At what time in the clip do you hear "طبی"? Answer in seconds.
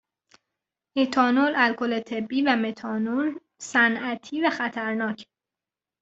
1.99-2.41